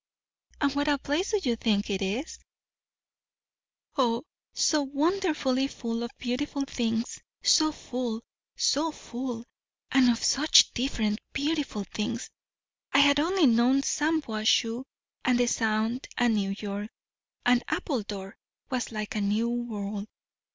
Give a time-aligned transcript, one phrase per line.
[0.59, 2.39] "And what a place do you think it is?"
[3.95, 8.23] "O, so wonderfully full of beautiful things so full!
[8.55, 9.45] so full!
[9.91, 12.31] and of such different beautiful things.
[12.91, 14.85] I had only known Shampuashuh
[15.23, 16.89] and the Sound and New York;
[17.45, 18.37] and Appledore
[18.71, 20.07] was like a new world."